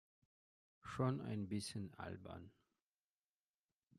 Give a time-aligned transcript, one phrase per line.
[0.81, 2.49] Schon ein bisschen albern.